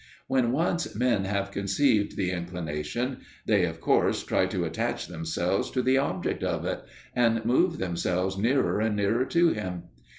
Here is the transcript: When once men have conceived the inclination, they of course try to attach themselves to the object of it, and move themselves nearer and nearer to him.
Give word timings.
When 0.25 0.51
once 0.51 0.95
men 0.95 1.25
have 1.25 1.51
conceived 1.51 2.17
the 2.17 2.31
inclination, 2.31 3.17
they 3.45 3.65
of 3.65 3.79
course 3.79 4.23
try 4.23 4.47
to 4.47 4.65
attach 4.65 5.05
themselves 5.05 5.69
to 5.69 5.83
the 5.83 5.99
object 5.99 6.41
of 6.41 6.65
it, 6.65 6.81
and 7.15 7.45
move 7.45 7.77
themselves 7.77 8.35
nearer 8.35 8.79
and 8.81 8.95
nearer 8.95 9.25
to 9.25 9.49
him. 9.49 9.83